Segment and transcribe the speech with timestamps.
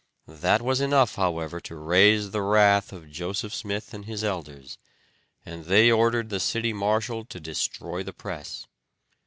[0.27, 4.79] That was enough, however, to raise the wrath of Joseph Smith and his elders,
[5.45, 8.65] and they ordered the city marshal to destroy the press.